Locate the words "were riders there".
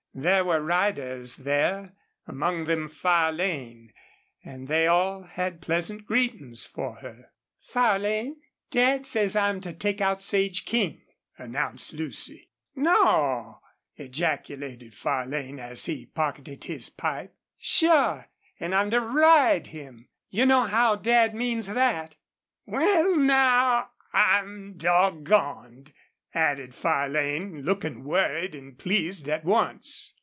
0.43-1.93